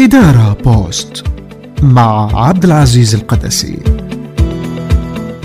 إدارة 0.00 0.56
بوست 0.64 1.24
مع 1.82 2.36
عبد 2.46 2.64
العزيز 2.64 3.14
القدسي. 3.14 3.78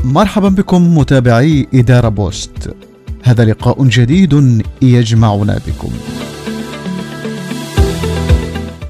مرحبا 0.04 0.49
بكم 0.49 0.97
متابعي 0.97 1.68
إدارة 1.74 2.10
بوست. 2.10 2.76
هذا 3.24 3.46
لقاء 3.46 3.84
جديد 3.84 4.63
يجمعنا 4.81 5.60
بكم. 5.68 5.89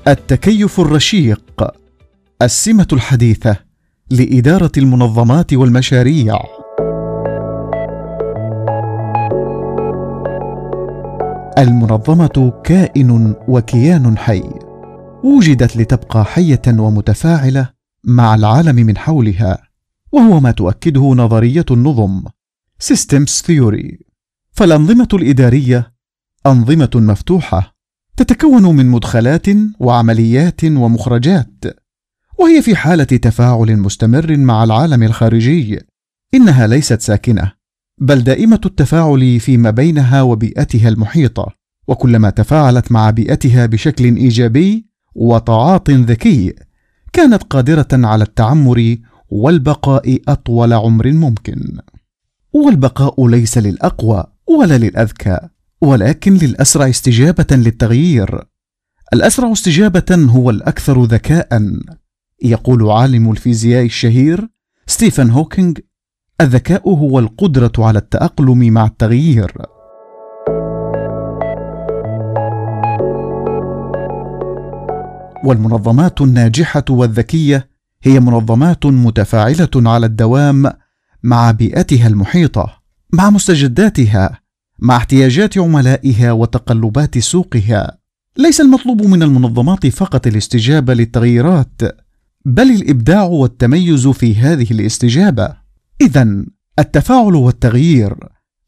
التكيف 0.08 0.80
الرشيق 0.80 1.42
السمة 2.42 2.88
الحديثة 2.94 3.56
لإدارة 4.12 4.72
المنظمات 4.78 5.54
والمشاريع. 5.54 6.40
المنظمة 11.58 12.54
كائن 12.64 13.34
وكيان 13.48 14.18
حي. 14.18 14.44
وجدت 15.24 15.78
لتبقى 15.78 16.26
حية 16.26 16.62
ومتفاعلة 16.68 17.70
مع 18.04 18.36
العالم 18.36 18.76
من 18.76 18.98
حولها 18.98 19.64
وهو 20.12 20.40
ما 20.40 20.52
تؤكده 20.52 21.02
نظرية 21.02 21.66
النظم 21.72 22.24
Systems 22.84 23.42
Theory. 23.46 24.04
فالأنظمة 24.52 25.08
الإدارية 25.14 25.94
أنظمة 26.46 26.90
مفتوحة 26.96 27.76
تتكون 28.18 28.76
من 28.76 28.86
مدخلات 28.86 29.46
وعمليات 29.80 30.64
ومخرجات 30.64 31.64
وهي 32.40 32.62
في 32.62 32.76
حالة 32.76 33.04
تفاعل 33.04 33.78
مستمر 33.78 34.38
مع 34.38 34.64
العالم 34.64 35.04
الخارجي. 35.04 35.80
إنها 36.34 36.68
ليست 36.68 37.02
ساكنة 37.02 37.52
بل 37.98 38.24
دائمة 38.24 38.62
التفاعل 38.66 39.40
فيما 39.40 39.70
بينها 39.70 40.22
وبيئتها 40.22 40.90
المحيطة 40.90 41.48
وكلما 41.88 42.30
تفاعلت 42.30 42.92
مع 42.92 43.10
بيئتها 43.10 43.66
بشكل 43.66 44.04
إيجابي 44.04 44.93
وتعاط 45.16 45.90
ذكي 45.90 46.54
كانت 47.14 47.44
قادرة 47.44 47.88
على 47.94 48.24
التعمر 48.24 48.98
والبقاء 49.30 50.20
أطول 50.28 50.74
عمر 50.74 51.12
ممكن. 51.12 51.78
والبقاء 52.54 53.28
ليس 53.28 53.58
للأقوى 53.58 54.24
ولا 54.48 54.78
للأذكى 54.78 55.40
ولكن 55.82 56.34
للأسرع 56.34 56.90
استجابة 56.90 57.46
للتغيير. 57.52 58.44
الأسرع 59.14 59.52
استجابة 59.52 60.28
هو 60.30 60.50
الأكثر 60.50 61.04
ذكاء 61.04 61.80
يقول 62.44 62.92
عالم 62.92 63.32
الفيزياء 63.32 63.86
الشهير 63.86 64.48
ستيفن 64.88 65.30
هوكينج 65.30 65.80
الذكاء 66.42 66.90
هو 66.90 67.20
القدرة 67.20 67.72
على 67.78 68.00
التأقلم 68.00 68.60
مع 68.60 68.86
التغيير. 68.86 69.54
والمنظمات 75.44 76.22
الناجحة 76.22 76.86
والذكية 76.90 77.70
هي 78.04 78.20
منظمات 78.20 78.86
متفاعلة 78.86 79.70
على 79.76 80.06
الدوام 80.06 80.72
مع 81.24 81.52
بيئتها 81.52 82.08
المحيطة 82.08 82.84
مع 83.14 83.30
مستجداتها 83.30 84.40
مع 84.80 84.98
احتياجات 84.98 85.58
عملائها 85.58 86.32
وتقلبات 86.32 87.18
سوقها. 87.18 87.98
ليس 88.38 88.62
المطلوب 88.62 89.02
من 89.02 89.24
المنظمات 89.24 89.88
فقط 89.88 90.28
الاستجابة 90.28 90.94
للتغييرات 90.94 91.82
بل 92.46 92.72
الإبداع 92.72 93.24
والتميز 93.24 94.08
في 94.08 94.36
هذه 94.36 94.72
الاستجابة. 94.72 95.54
اذا 96.02 96.46
التفاعل 96.80 97.36
والتغيير 97.36 98.16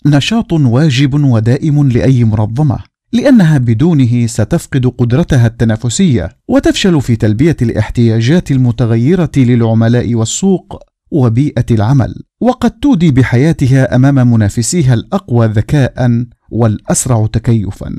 نشاط 0.05 0.53
واجب 0.53 1.13
ودائم 1.13 1.89
لأي 1.89 2.23
منظمة. 2.23 2.94
لأنها 3.15 3.57
بدونه 3.57 4.27
ستفقد 4.27 4.85
قدرتها 4.85 5.47
التنافسية 5.47 6.29
وتفشل 6.47 7.01
في 7.01 7.15
تلبية 7.15 7.57
الاحتياجات 7.61 8.51
المتغيرة 8.51 9.31
للعملاء 9.37 10.15
والسوق 10.15 10.83
وبيئة 11.11 11.65
العمل. 11.71 12.15
وقد 12.41 12.71
تودي 12.71 13.11
بحياتها 13.11 13.95
أمام 13.95 14.33
منافسيها 14.33 14.93
الأقوى 14.93 15.47
ذكاء 15.47 16.25
والأسرع 16.51 17.27
تكيفا. 17.33 17.95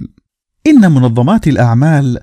إن 0.67 0.93
منظمات 0.93 1.49
الأعمال 1.49 2.19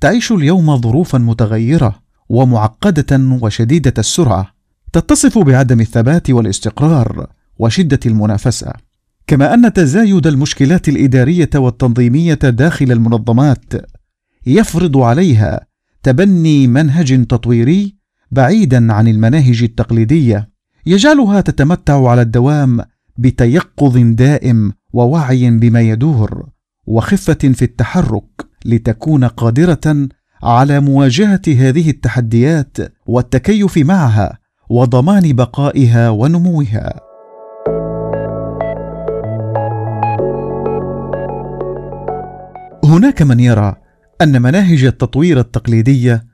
تعيش 0.00 0.32
اليوم 0.32 0.76
ظروفا 0.76 1.18
متغيرة 1.18 1.98
ومعقدة 2.28 3.38
وشديدة 3.42 3.94
السرعة 3.98 4.54
تتصف 4.92 5.38
بعدم 5.38 5.80
الثبات 5.80 6.30
والاستقرار 6.30 7.26
وشدة 7.58 8.00
المنافسة. 8.06 8.87
كما 9.28 9.54
أن 9.54 9.72
تزايد 9.72 10.26
المشكلات 10.26 10.88
الإدارية 10.88 11.50
والتنظيمية 11.54 12.34
داخل 12.34 12.92
المنظمات. 12.92 13.72
يفرض 14.46 14.96
عليها 14.96 15.60
تبني 16.02 16.66
منهج 16.66 17.26
تطويري 17.26 17.96
بعيدا 18.30 18.92
عن 18.92 19.08
المناهج 19.08 19.62
التقليدية. 19.62 20.48
يجعلها 20.86 21.40
تتمتع 21.40 22.08
على 22.08 22.22
الدوام 22.22 22.80
بتيقظ 23.18 23.98
دائم 23.98 24.72
ووعي 24.92 25.50
بما 25.50 25.80
يدور 25.80 26.48
وخفة 26.86 27.34
في 27.34 27.62
التحرك 27.62 28.46
لتكون 28.64 29.24
قادرة 29.24 30.08
على 30.42 30.80
مواجهة 30.80 31.42
هذه 31.48 31.90
التحديات 31.90 32.76
والتكيف 33.06 33.78
معها 33.78 34.38
وضمان 34.70 35.32
بقائها 35.32 36.10
ونموها. 36.10 37.07
هناك 42.88 43.22
من 43.22 43.40
يرى 43.40 43.76
أن 44.22 44.42
مناهج 44.42 44.84
التطوير 44.84 45.40
التقليدية 45.40 46.26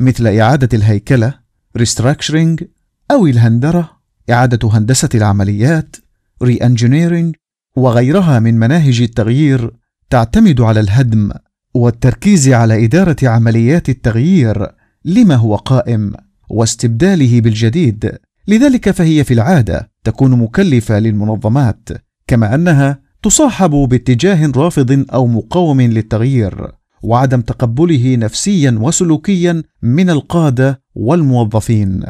مثل 0.00 0.26
إعادة 0.26 0.68
الهيكلة 0.74 1.34
restructuring 1.78 2.64
أو 3.10 3.26
الهندرة 3.26 3.90
إعادة 4.30 4.68
هندسة 4.72 5.08
العمليات 5.14 5.96
re-engineering 6.44 7.32
وغيرها 7.76 8.38
من 8.38 8.54
مناهج 8.54 9.00
التغيير 9.00 9.70
تعتمد 10.10 10.60
على 10.60 10.80
الهدم 10.80 11.30
والتركيز 11.74 12.48
على 12.48 12.84
إدارة 12.84 13.16
عمليات 13.22 13.88
التغيير 13.88 14.66
لما 15.04 15.34
هو 15.34 15.56
قائم 15.56 16.12
واستبداله 16.48 17.40
بالجديد. 17.40 18.18
لذلك 18.48 18.90
فهي 18.90 19.24
في 19.24 19.34
العادة 19.34 19.90
تكون 20.04 20.30
مكلفة 20.30 20.98
للمنظمات 20.98 21.88
كما 22.26 22.54
أنها 22.54 23.09
تصاحب 23.22 23.70
باتجاه 23.70 24.52
رافض 24.56 25.04
أو 25.12 25.26
مقاوم 25.26 25.80
للتغيير 25.80 26.72
وعدم 27.02 27.40
تقبله 27.40 28.16
نفسيا 28.16 28.78
وسلوكيا 28.80 29.62
من 29.82 30.10
القادة 30.10 30.82
والموظفين. 30.94 32.02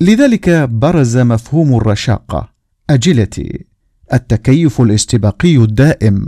لذلك 0.00 0.50
برز 0.50 1.18
مفهوم 1.18 1.76
الرشاقة. 1.76 2.48
اجيلتي 2.90 3.66
التكيف 4.12 4.80
الاستباقي 4.80 5.56
الدائم. 5.56 6.26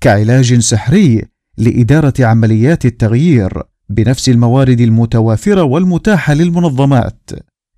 كعلاج 0.00 0.58
سحري 0.58 1.24
لإدارة 1.58 2.14
عمليات 2.20 2.86
التغيير 2.86 3.62
بنفس 3.88 4.28
الموارد 4.28 4.80
المتوافرة 4.80 5.62
والمتاحة 5.62 6.34
للمنظمات. 6.34 7.30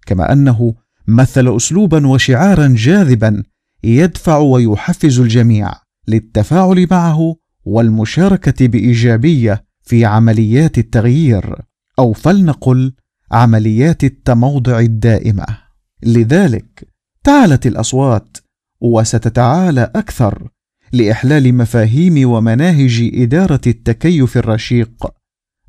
كما 0.06 0.32
أنه 0.32 0.74
مثل 1.08 1.56
اسلوبا 1.56 2.06
وشعارا 2.06 2.74
جاذبا 2.76 3.42
يدفع 3.84 4.38
ويحفز 4.38 5.20
الجميع 5.20 5.72
للتفاعل 6.08 6.86
معه 6.90 7.36
والمشاركة 7.64 8.66
بإيجابية 8.66 9.64
في 9.82 10.04
عمليات 10.04 10.78
التغيير 10.78 11.56
أو 11.98 12.12
فلنقل 12.12 12.92
عمليات 13.32 14.04
التموضع 14.04 14.78
الدائمة. 14.78 15.46
لذلك 16.02 16.88
تعالت 17.24 17.66
الأصوات 17.66 18.38
وستتعالى 18.80 19.92
أكثر 19.96 20.48
لإحلال 20.92 21.54
مفاهيم 21.54 22.30
ومناهج 22.30 23.10
إدارة 23.14 23.60
التكيف 23.66 24.36
الرشيق 24.36 25.06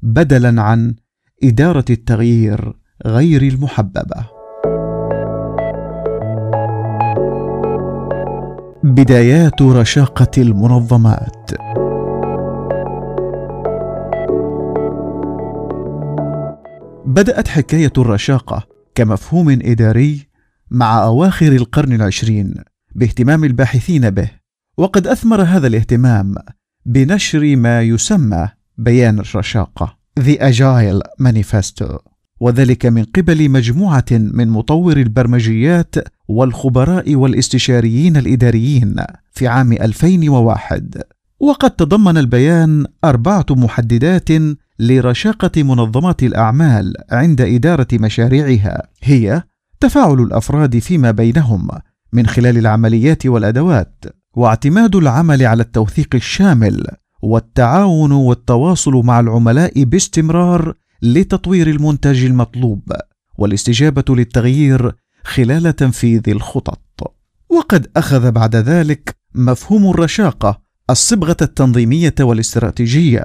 بدلا 0.01 0.61
عن 0.61 0.95
إدارة 1.43 1.85
التغيير 1.89 2.73
غير 3.05 3.41
المحببة. 3.41 4.40
بدايات 8.91 9.61
رشاقة 9.61 10.31
المنظمات. 10.37 11.51
بدأت 17.05 17.47
حكاية 17.47 17.93
الرشاقة 17.97 18.67
كمفهوم 18.95 19.49
إداري 19.49 20.27
مع 20.71 21.03
أواخر 21.03 21.51
القرن 21.51 21.93
العشرين 21.93 22.53
باهتمام 22.95 23.43
الباحثين 23.43 24.09
به 24.09 24.29
وقد 24.77 25.07
أثمر 25.07 25.41
هذا 25.41 25.67
الاهتمام 25.67 26.35
بنشر 26.85 27.55
ما 27.55 27.81
يسمى 27.81 28.49
بيان 28.77 29.19
الرشاقة 29.19 29.97
The 30.19 30.37
Agile 30.37 31.01
Manifesto. 31.19 32.10
وذلك 32.41 32.85
من 32.85 33.03
قبل 33.03 33.49
مجموعة 33.49 34.05
من 34.11 34.49
مطور 34.49 34.97
البرمجيات 34.97 35.95
والخبراء 36.27 37.15
والاستشاريين 37.15 38.17
الإداريين 38.17 38.95
في 39.31 39.47
عام 39.47 39.71
2001 39.71 41.01
وقد 41.39 41.71
تضمن 41.71 42.17
البيان 42.17 42.85
أربعة 43.03 43.45
محددات 43.49 44.29
لرشاقة 44.79 45.63
منظمات 45.63 46.23
الأعمال 46.23 46.93
عند 47.11 47.41
إدارة 47.41 47.87
مشاريعها 47.93 48.87
هي 49.03 49.43
تفاعل 49.79 50.19
الأفراد 50.19 50.79
فيما 50.79 51.11
بينهم 51.11 51.67
من 52.13 52.27
خلال 52.27 52.57
العمليات 52.57 53.25
والأدوات 53.25 54.05
واعتماد 54.33 54.95
العمل 54.95 55.45
على 55.45 55.63
التوثيق 55.63 56.15
الشامل 56.15 56.87
والتعاون 57.21 58.11
والتواصل 58.11 58.93
مع 59.05 59.19
العملاء 59.19 59.83
باستمرار 59.83 60.73
لتطوير 61.01 61.69
المنتج 61.69 62.25
المطلوب 62.25 62.91
والاستجابة 63.37 64.03
للتغيير 64.09 64.95
خلال 65.23 65.75
تنفيذ 65.75 66.29
الخطط. 66.29 66.81
وقد 67.49 67.87
أخذ 67.97 68.31
بعد 68.31 68.55
ذلك 68.55 69.15
مفهوم 69.35 69.89
الرشاقة 69.89 70.61
الصبغة 70.89 71.37
التنظيمية 71.41 72.15
والاستراتيجية 72.19 73.23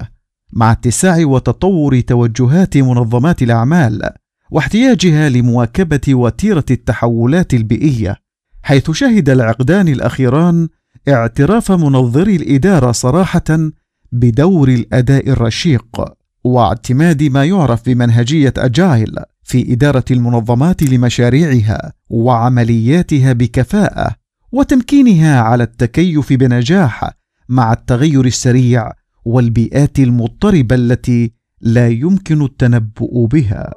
مع 0.53 0.73
اتساع 0.73 1.27
وتطور 1.27 2.01
توجهات 2.01 2.77
منظمات 2.77 3.43
الأعمال 3.43 4.11
واحتياجها 4.51 5.29
لمواكبة 5.29 6.15
وتيرة 6.15 6.65
التحولات 6.71 7.55
البيئية 7.55 8.17
حيث 8.63 8.91
شهد 8.91 9.29
العقدان 9.29 9.89
الأخيران 9.89 10.69
اعتراف 11.09 11.73
منظري 11.73 12.37
الإدارة 12.37 12.93
صراحة 12.93 13.71
بدور 14.13 14.69
الأداء 14.69 15.31
الرشيق. 15.31 16.05
واعتماد 16.47 17.23
ما 17.23 17.45
يعرف 17.45 17.87
بمنهجية 17.87 18.55
اجايل 18.59 19.15
في 19.43 19.73
إدارة 19.73 20.05
المنظمات 20.11 20.83
لمشاريعها 20.83 21.93
وعملياتها 22.09 23.33
بكفاءة 23.33 24.15
وتمكينها 24.53 25.41
على 25.41 25.65
التكيف 25.65 26.33
بنجاح 26.33 27.11
مع 27.49 27.73
التغير 27.73 28.25
السريع 28.25 28.91
والبيئات 29.25 29.99
المضطربة 29.99 30.75
التي 30.75 31.33
لا 31.61 31.89
يمكن 31.89 32.43
التنبؤ 32.43 33.27
بها. 33.27 33.73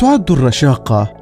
تعد 0.00 0.30
الرشاقه 0.30 1.14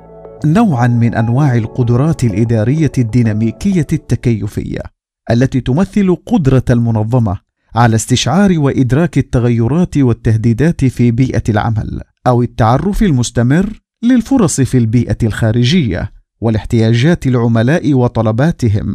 نوعا 0.44 0.86
من 0.86 1.14
أنواع 1.14 1.56
القدرات 1.56 2.24
الإدارية 2.24 2.92
الديناميكية 2.98 3.86
التكيفية. 3.92 4.99
التي 5.30 5.60
تمثل 5.60 6.16
قدرة 6.26 6.64
المنظمة 6.70 7.38
على 7.74 7.96
استشعار 7.96 8.58
وإدراك 8.58 9.18
التغيرات 9.18 9.96
والتهديدات 9.96 10.84
في 10.84 11.10
بيئة 11.10 11.42
العمل 11.48 12.00
أو 12.26 12.42
التعرف 12.42 13.02
المستمر 13.02 13.80
للفرص 14.02 14.60
في 14.60 14.78
البيئة 14.78 15.16
الخارجية 15.22 16.12
والاحتياجات 16.40 17.26
العملاء 17.26 17.94
وطلباتهم. 17.94 18.94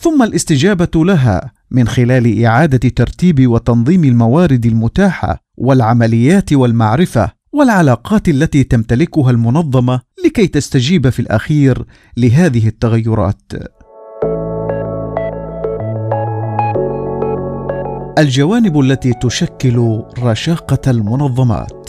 ثم 0.00 0.22
الاستجابة 0.22 1.04
لها 1.04 1.52
من 1.70 1.88
خلال 1.88 2.44
إعادة 2.44 2.88
ترتيب 2.88 3.46
وتنظيم 3.46 4.04
الموارد 4.04 4.66
المتاحة 4.66 5.38
والعمليات 5.56 6.52
والمعرفة 6.52 7.32
والعلاقات 7.52 8.28
التي 8.28 8.64
تمتلكها 8.64 9.30
المنظمة 9.30 10.00
لكي 10.24 10.46
تستجيب 10.46 11.08
في 11.08 11.20
الأخير 11.20 11.84
لهذه 12.16 12.68
التغيرات. 12.68 13.52
الجوانب 18.18 18.80
التي 18.80 19.12
تشكل 19.12 20.02
رشاقة 20.18 20.90
المنظمات. 20.90 21.88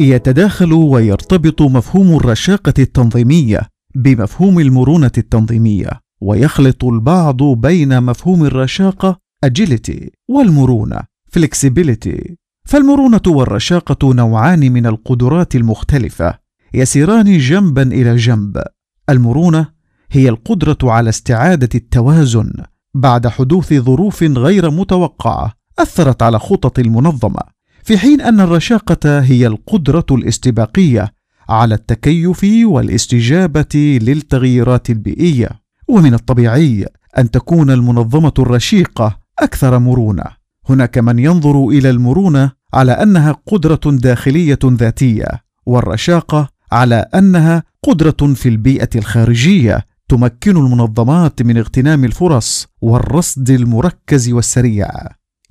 يتداخل 0.00 0.72
ويرتبط 0.72 1.62
مفهوم 1.62 2.16
الرشاقة 2.16 2.74
التنظيمية 2.78 3.60
بمفهوم 3.94 4.60
المرونة 4.60 5.10
التنظيمية 5.18 5.90
ويخلط 6.20 6.84
البعض 6.84 7.42
بين 7.42 8.02
مفهوم 8.02 8.44
الرشاقة 8.44 9.18
agility 9.46 10.08
والمرونة 10.28 11.00
flexibility. 11.38 12.34
فالمرونة 12.64 13.22
والرشاقة 13.26 14.14
نوعان 14.14 14.72
من 14.72 14.86
القدرات 14.86 15.56
المختلفة 15.56 16.38
يسيران 16.74 17.38
جنبا 17.38 17.82
إلى 17.82 18.16
جنب. 18.16 18.62
المرونة 19.10 19.73
هي 20.10 20.28
القدرة 20.28 20.78
على 20.82 21.08
استعادة 21.08 21.68
التوازن 21.74 22.52
بعد 22.94 23.26
حدوث 23.28 23.74
ظروف 23.74 24.22
غير 24.22 24.70
متوقعة 24.70 25.52
أثرت 25.78 26.22
على 26.22 26.38
خطط 26.38 26.78
المنظمة 26.78 27.40
في 27.84 27.98
حين 27.98 28.20
أن 28.20 28.40
الرشاقة 28.40 29.20
هي 29.20 29.46
القدرة 29.46 30.06
الاستباقية 30.10 31.14
على 31.48 31.74
التكيف 31.74 32.46
والاستجابة 32.64 33.98
للتغييرات 34.02 34.90
البيئية. 34.90 35.48
ومن 35.88 36.14
الطبيعي 36.14 36.86
أن 37.18 37.30
تكون 37.30 37.70
المنظمة 37.70 38.32
الرشيقة 38.38 39.18
أكثر 39.38 39.78
مرونة. 39.78 40.24
هناك 40.68 40.98
من 40.98 41.18
ينظر 41.18 41.68
إلى 41.68 41.90
المرونة 41.90 42.52
على 42.74 42.92
أنها 42.92 43.36
قدرة 43.46 43.80
داخلية 43.84 44.58
ذاتية 44.64 45.26
والرشاقة 45.66 46.48
على 46.72 47.06
أنها 47.14 47.62
قدرة 47.82 48.34
في 48.34 48.48
البيئة 48.48 48.90
الخارجية 48.96 49.86
تمكن 50.08 50.56
المنظمات 50.56 51.42
من 51.42 51.56
اغتنام 51.56 52.04
الفرص 52.04 52.66
والرصد 52.80 53.50
المركز 53.50 54.30
والسريع. 54.30 54.88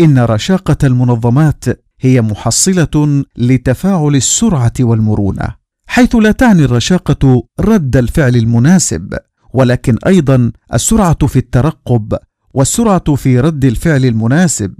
إن 0.02 0.20
رشاقة 0.20 0.78
المنظمات 0.84 1.66
هي 2.00 2.22
محصلة 2.22 3.24
لتفاعل 3.38 4.16
السرعة 4.16 4.74
والمرونة 4.80 5.56
حيث 5.88 6.16
لا 6.16 6.32
تعني 6.32 6.64
الرشاقة 6.66 7.44
رد 7.60 7.98
الفعل 7.98 8.36
المناسب 8.36 9.18
ولكن 9.54 9.98
أيضا 10.08 10.52
السرعة 10.74 11.28
في 11.28 11.40
الترقب 11.40 12.18
والسرعة 12.54 13.16
في 13.16 13.40
رد 13.40 13.66
الفعل 13.66 14.06
المناسب 14.06 14.74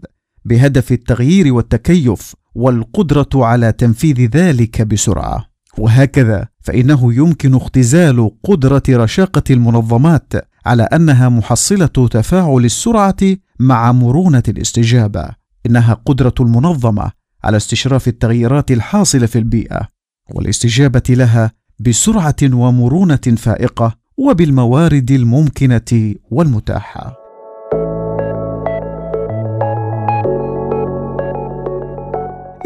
بهدف 0.46 0.92
التغيير 0.92 1.54
والتكيف 1.54 2.34
والقدرة 2.56 3.30
على 3.36 3.72
تنفيذ 3.72 4.30
ذلك 4.30 4.82
بسرعة. 4.82 5.46
وهكذا 5.78 6.48
فإنه 6.64 7.14
يمكن 7.14 7.56
اختزال 7.56 8.32
قدرة 8.44 8.84
رشاقة 8.90 9.44
المنظمات 9.50 10.34
على 10.66 10.84
أنها 10.84 11.30
محصلة 11.30 11.86
تفاعل 11.86 12.66
السرعة 12.66 13.16
مع 13.60 13.92
مرونة 13.92 14.44
الاستجابة. 14.48 15.30
إنها 15.66 15.94
قدرة 16.06 16.34
المنظمة 16.40 17.12
على 17.44 17.58
استشراف 17.58 18.08
التغييرات 18.08 18.72
الحاصلة 18.72 19.26
في 19.26 19.40
البيئة 19.40 19.88
والاستجابة 20.32 21.04
لها 21.10 21.52
بسرعة 21.80 22.36
ومرونة 22.44 23.36
فائقة 23.38 23.96
وبالموارد 24.18 25.12
الممكنة 25.12 26.16
والمتاحة. 26.32 27.23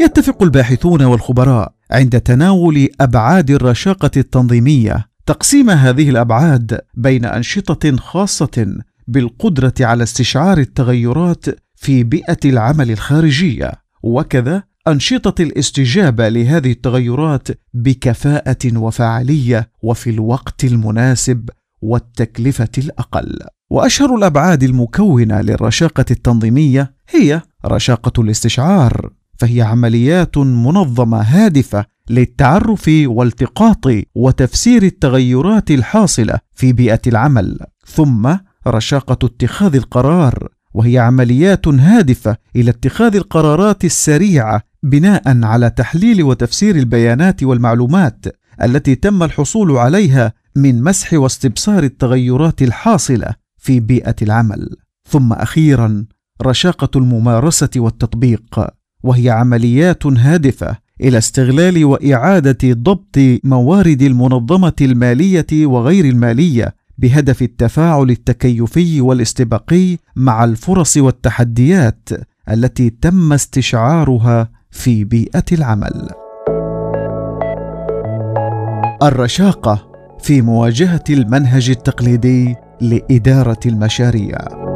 يتفق 0.00 0.42
الباحثون 0.42 1.02
والخبراء 1.02 1.72
عند 1.90 2.20
تناول 2.20 2.88
أبعاد 3.00 3.50
الرشاقة 3.50 4.10
التنظيمية. 4.16 5.08
تقسيم 5.26 5.70
هذه 5.70 6.10
الأبعاد 6.10 6.80
بين 6.94 7.24
أنشطة 7.24 7.96
خاصة 7.96 8.76
بالقدرة 9.08 9.74
على 9.80 10.02
استشعار 10.02 10.58
التغيرات 10.58 11.44
في 11.76 12.04
بيئة 12.04 12.38
العمل 12.44 12.90
الخارجية 12.90 13.72
وكذا 14.02 14.62
أنشطة 14.88 15.42
الاستجابة 15.42 16.28
لهذه 16.28 16.72
التغيرات 16.72 17.48
بكفاءة 17.74 18.76
وفعالية 18.76 19.70
وفي 19.82 20.10
الوقت 20.10 20.64
المناسب 20.64 21.50
والتكلفة 21.82 22.68
الأقل. 22.78 23.38
وأشهر 23.70 24.14
الأبعاد 24.16 24.62
المكونة 24.62 25.40
للرشاقة 25.40 26.04
التنظيمية 26.10 26.94
هي 27.08 27.42
رشاقة 27.66 28.22
الاستشعار 28.22 29.10
فهي 29.38 29.62
عمليات 29.62 30.38
منظمة 30.38 31.20
هادفة 31.20 31.84
للتعرف 32.10 32.90
والتقاط 33.04 33.86
وتفسير 34.14 34.82
التغيرات 34.82 35.70
الحاصلة 35.70 36.38
في 36.54 36.72
بيئة 36.72 37.00
العمل. 37.06 37.58
ثم 37.86 38.36
رشاقة 38.66 39.26
اتخاذ 39.26 39.76
القرار 39.76 40.48
وهي 40.74 40.98
عمليات 40.98 41.68
هادفة 41.68 42.36
إلى 42.56 42.70
اتخاذ 42.70 43.16
القرارات 43.16 43.84
السريعة 43.84 44.62
بناء 44.82 45.44
على 45.44 45.70
تحليل 45.70 46.22
وتفسير 46.22 46.76
البيانات 46.76 47.42
والمعلومات 47.42 48.26
التي 48.62 48.94
تم 48.94 49.22
الحصول 49.22 49.76
عليها 49.76 50.32
من 50.56 50.82
مسح 50.82 51.12
واستبصار 51.12 51.82
التغيرات 51.82 52.62
الحاصلة 52.62 53.34
في 53.56 53.80
بيئة 53.80 54.16
العمل. 54.22 54.76
ثم 55.08 55.32
أخيرا 55.32 56.04
رشاقة 56.42 56.98
الممارسة 56.98 57.70
والتطبيق. 57.76 58.77
وهي 59.02 59.30
عمليات 59.30 60.06
هادفة 60.06 60.76
إلى 61.00 61.18
استغلال 61.18 61.84
وإعادة 61.84 62.58
ضبط 62.72 63.18
موارد 63.44 64.02
المنظمة 64.02 64.76
المالية 64.80 65.66
وغير 65.66 66.04
المالية 66.04 66.74
بهدف 66.98 67.42
التفاعل 67.42 68.10
التكيفي 68.10 69.00
والاستباقي 69.00 69.96
مع 70.16 70.44
الفرص 70.44 70.96
والتحديات 70.96 72.08
التي 72.50 72.90
تم 72.90 73.32
استشعارها 73.32 74.50
في 74.70 75.04
بيئة 75.04 75.44
العمل. 75.52 76.08
الرشاقة 79.02 79.88
في 80.20 80.42
مواجهة 80.42 81.04
المنهج 81.10 81.70
التقليدي 81.70 82.56
لإدارة 82.80 83.60
المشاريع. 83.66 84.67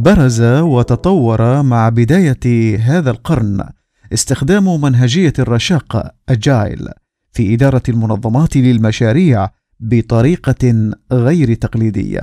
برز 0.00 0.42
وتطور 0.42 1.62
مع 1.62 1.88
بداية 1.88 2.76
هذا 2.78 3.10
القرن 3.10 3.64
استخدام 4.12 4.80
منهجية 4.80 5.32
الرشاقه 5.38 6.10
أجايل 6.28 6.88
في 7.32 7.54
إدارة 7.54 7.82
المنظمات 7.88 8.56
للمشاريع 8.56 9.48
بطريقة 9.80 10.92
غير 11.12 11.54
تقليدية 11.54 12.20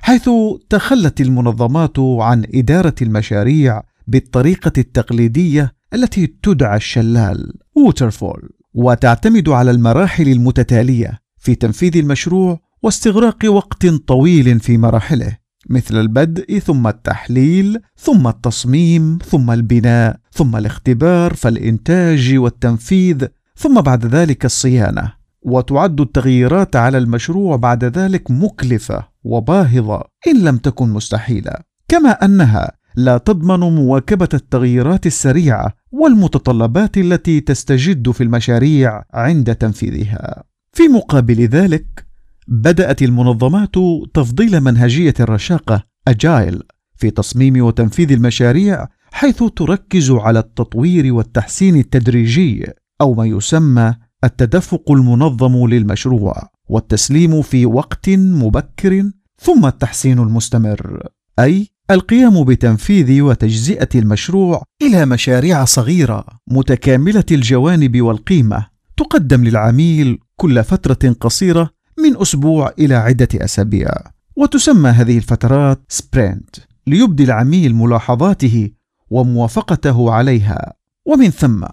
حيث 0.00 0.30
تخلت 0.70 1.20
المنظمات 1.20 1.98
عن 1.98 2.44
إدارة 2.54 2.94
المشاريع 3.02 3.82
بالطريقة 4.06 4.72
التقليدية 4.78 5.72
التي 5.94 6.26
تدعى 6.42 6.76
الشلال 6.76 7.52
ووترفول 7.76 8.50
وتعتمد 8.74 9.48
على 9.48 9.70
المراحل 9.70 10.28
المتتالية 10.28 11.20
في 11.38 11.54
تنفيذ 11.54 11.96
المشروع 11.96 12.60
واستغراق 12.82 13.38
وقت 13.46 13.86
طويل 13.86 14.60
في 14.60 14.78
مراحله. 14.78 15.41
مثل 15.70 16.00
البدء 16.00 16.58
ثم 16.58 16.86
التحليل 16.86 17.78
ثم 17.96 18.28
التصميم 18.28 19.18
ثم 19.30 19.50
البناء 19.50 20.16
ثم 20.32 20.56
الاختبار 20.56 21.34
فالإنتاج 21.34 22.34
والتنفيذ 22.36 23.26
ثم 23.56 23.80
بعد 23.80 24.06
ذلك 24.06 24.44
الصيانة. 24.44 25.12
وتعد 25.42 26.00
التغييرات 26.00 26.76
على 26.76 26.98
المشروع 26.98 27.56
بعد 27.56 27.84
ذلك 27.84 28.30
مكلفة 28.30 29.08
وباهظة 29.24 30.04
إن 30.26 30.44
لم 30.44 30.56
تكن 30.56 30.88
مستحيلة. 30.88 31.52
كما 31.88 32.10
أنها 32.10 32.72
لا 32.96 33.18
تضمن 33.18 33.60
مواكبة 33.60 34.28
التغييرات 34.34 35.06
السريعة 35.06 35.72
والمتطلبات 35.92 36.96
التي 36.96 37.40
تستجد 37.40 38.10
في 38.10 38.22
المشاريع 38.22 39.02
عند 39.14 39.54
تنفيذها. 39.54 40.44
في 40.72 40.82
مقابل 40.82 41.40
ذلك 41.40 42.11
بدأت 42.48 43.02
المنظمات 43.02 43.74
تفضيل 44.14 44.60
منهجية 44.60 45.14
الرشاقة 45.20 45.82
اجايل 46.08 46.62
في 46.96 47.10
تصميم 47.10 47.64
وتنفيذ 47.64 48.12
المشاريع 48.12 48.88
حيث 49.12 49.42
تركز 49.56 50.10
على 50.10 50.38
التطوير 50.38 51.14
والتحسين 51.14 51.76
التدريجي 51.76 52.66
أو 53.00 53.14
ما 53.14 53.26
يسمى 53.26 53.94
التدفق 54.24 54.90
المنظم 54.90 55.66
للمشروع 55.66 56.48
والتسليم 56.68 57.42
في 57.42 57.66
وقت 57.66 58.08
مبكر 58.10 59.10
ثم 59.40 59.66
التحسين 59.66 60.18
المستمر 60.18 61.06
أي 61.38 61.68
القيام 61.90 62.44
بتنفيذ 62.44 63.20
وتجزئة 63.20 63.88
المشروع 63.94 64.62
إلى 64.82 65.06
مشاريع 65.06 65.64
صغيرة 65.64 66.24
متكاملة 66.50 67.24
الجوانب 67.30 68.00
والقيمة 68.00 68.66
تقدم 68.96 69.44
للعميل 69.44 70.18
كل 70.36 70.64
فترة 70.64 71.12
قصيرة 71.20 71.70
من 71.98 72.20
أسبوع 72.20 72.72
إلى 72.78 72.94
عدة 72.94 73.28
أسابيع 73.34 73.88
وتسمى 74.36 74.90
هذه 74.90 75.16
الفترات 75.16 75.80
سبرنت 75.88 76.56
ليبدي 76.86 77.24
العميل 77.24 77.74
ملاحظاته 77.74 78.70
وموافقته 79.10 80.12
عليها. 80.12 80.72
ومن 81.06 81.30
ثم 81.30 81.64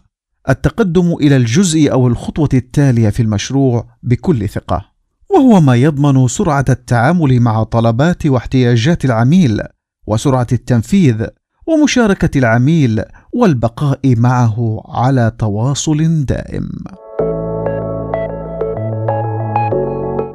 التقدم 0.49 1.13
إلى 1.13 1.35
الجزء 1.35 1.91
أو 1.91 2.07
الخطوة 2.07 2.49
التالية 2.53 3.09
في 3.09 3.21
المشروع 3.21 3.87
بكل 4.03 4.49
ثقة 4.49 4.85
وهو 5.29 5.61
ما 5.61 5.75
يضمن 5.75 6.27
سرعة 6.27 6.65
التعامل 6.69 7.39
مع 7.39 7.63
طلبات 7.63 8.25
واحتياجات 8.25 9.05
العميل 9.05 9.61
وسرعة 10.07 10.47
التنفيذ 10.51 11.25
ومشاركة 11.67 12.37
العميل 12.37 13.03
والبقاء 13.33 13.99
معه 14.15 14.81
على 14.85 15.31
تواصل 15.39 16.25
دائم. 16.25 16.69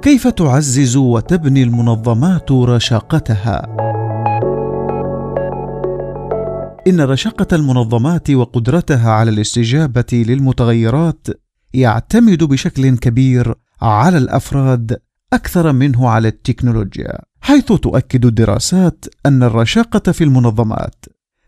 كيف 0.05 0.29
تعزز 0.29 0.97
وتبني 0.97 1.63
المنظمات 1.63 2.53
رشاقتها؟ 2.53 3.67
إن 6.87 7.01
رشاقة 7.01 7.57
المنظمات 7.57 8.31
وقدرتها 8.31 9.11
على 9.11 9.31
الاستجابة 9.31 10.05
للمتغيرات 10.13 11.27
يعتمد 11.75 12.45
بشكل 12.45 12.99
كبير 12.99 13.55
على 13.83 14.19
الأفراد 14.19 15.01
أكثر 15.33 15.73
منه 15.73 16.09
على 16.09 16.29
التكنولوجيا 16.29 17.19
حيث 17.41 17.73
تؤكد 17.73 18.27
الدراسات 18.27 19.05
أن 19.27 19.43
الرشاقة 19.43 20.13
في 20.13 20.25
المنظمات 20.25 21.05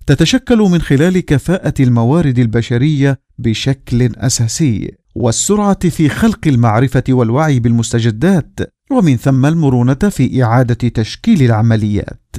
تتشكل 0.06 0.58
من 0.58 0.80
خلال 0.80 1.20
كفاءة 1.20 1.74
الموارد 1.80 2.38
البشرية 2.38 3.20
بشكل 3.38 4.02
أساسي. 4.16 5.05
والسرعة 5.16 5.88
في 5.88 6.08
خلق 6.08 6.38
المعرفة 6.46 7.04
والوعي 7.08 7.60
بالمستجدات 7.60 8.60
ومن 8.90 9.16
ثم 9.16 9.46
المرونة 9.46 9.94
في 9.94 10.44
إعادة 10.44 10.88
تشكيل 10.88 11.42
العمليات. 11.42 12.36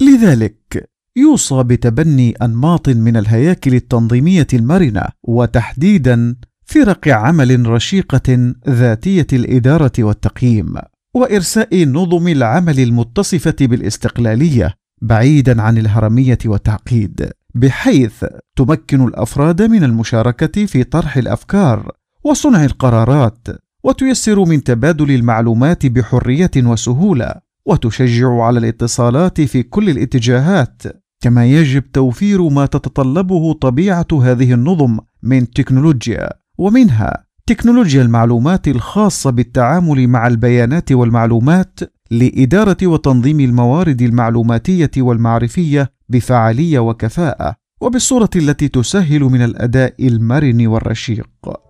لذلك 0.00 0.90
يوصى 1.16 1.62
بتبني 1.62 2.30
أنماط 2.30 2.88
من 2.88 3.16
الهياكل 3.16 3.74
التنظيمية 3.74 4.46
المرنة 4.54 5.02
وتحديدا 5.22 6.36
فرق 6.64 7.08
عمل 7.08 7.68
رشيقة 7.68 8.54
ذاتية 8.68 9.26
الإدارة 9.32 9.92
والتقييم 9.98 10.74
وإرساء 11.14 11.84
نظم 11.86 12.28
العمل 12.28 12.80
المتصفة 12.80 13.56
بالاستقلالية 13.60 14.74
بعيدا 15.02 15.62
عن 15.62 15.78
الهرمية 15.78 16.38
والتعقيد 16.44 17.30
بحيث 17.54 18.24
تمكن 18.56 19.04
الأفراد 19.04 19.62
من 19.62 19.84
المشاركة 19.84 20.66
في 20.66 20.84
طرح 20.84 21.16
الأفكار 21.16 21.99
وصنع 22.24 22.64
القرارات 22.64 23.48
وتيسر 23.84 24.44
من 24.44 24.64
تبادل 24.64 25.10
المعلومات 25.10 25.86
بحرية 25.86 26.50
وسهولة 26.56 27.34
وتشجع 27.66 28.42
على 28.42 28.58
الاتصالات 28.58 29.40
في 29.40 29.62
كل 29.62 29.90
الاتجاهات. 29.90 30.82
كما 31.22 31.46
يجب 31.46 31.92
توفير 31.92 32.48
ما 32.48 32.66
تتطلبه 32.66 33.52
طبيعة 33.52 34.06
هذه 34.12 34.54
النظم 34.54 34.98
من 35.22 35.50
تكنولوجيا 35.50 36.28
ومنها 36.58 37.24
تكنولوجيا 37.46 38.02
المعلومات 38.02 38.68
الخاصة 38.68 39.30
بالتعامل 39.30 40.08
مع 40.08 40.26
البيانات 40.26 40.92
والمعلومات 40.92 41.80
لإدارة 42.10 42.76
وتنظيم 42.82 43.40
الموارد 43.40 44.02
المعلوماتية 44.02 44.90
والمعرفية 44.96 45.92
بفعالية 46.08 46.78
وكفاءة 46.78 47.56
وبالصورة 47.80 48.30
التي 48.36 48.68
تسهل 48.68 49.20
من 49.20 49.42
الأداء 49.42 50.06
المرن 50.06 50.66
والرشيق. 50.66 51.69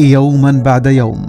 يوما 0.00 0.52
بعد 0.52 0.86
يوم 0.86 1.26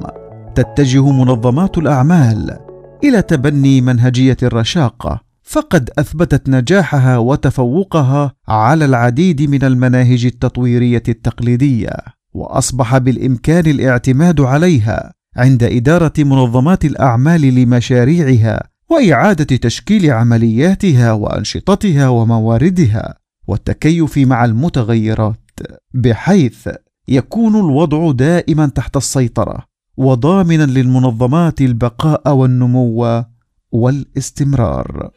تتجه 0.55 1.11
منظمات 1.11 1.77
الأعمال 1.77 2.57
إلى 3.03 3.21
تبني 3.21 3.81
منهجية 3.81 4.37
الرشاقه 4.43 5.21
فقد 5.43 5.89
أثبتت 5.99 6.49
نجاحها 6.49 7.17
وتفوقها 7.17 8.33
على 8.47 8.85
العديد 8.85 9.41
من 9.41 9.63
المناهج 9.63 10.25
التطويرية 10.25 11.03
التقليدية 11.09 11.91
وأصبح 12.33 12.97
بالإمكان 12.97 13.67
الاعتماد 13.67 14.41
عليها 14.41 15.13
عند 15.37 15.63
إدارة 15.63 16.13
منظمات 16.17 16.85
الأعمال 16.85 17.41
لمشاريعها 17.41 18.63
وإعادة 18.89 19.55
تشكيل 19.55 20.11
عملياتها 20.11 21.11
وأنشطتها 21.11 22.07
ومواردها 22.09 23.17
والتكيف 23.47 24.17
مع 24.17 24.45
المتغيرات 24.45 25.49
بحيث 25.93 26.69
يكون 27.11 27.55
الوضع 27.55 28.11
دائما 28.11 28.65
تحت 28.65 28.97
السيطرة 28.97 29.63
وضامنا 29.97 30.63
للمنظمات 30.63 31.61
البقاء 31.61 32.33
والنمو 32.33 33.23
والاستمرار. 33.71 35.11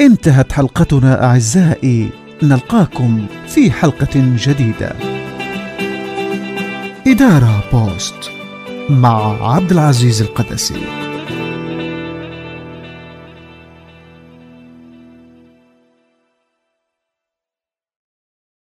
انتهت 0.00 0.52
حلقتنا 0.52 1.24
أعزائي 1.24 2.10
نلقاكم 2.42 3.26
في 3.46 3.70
حلقة 3.70 4.36
جديدة. 4.36 4.92
إدارة 7.06 7.64
بوست 7.72 8.30
مع 8.90 9.52
عبد 9.54 9.70
العزيز 9.70 10.22
القدسي. 10.22 11.11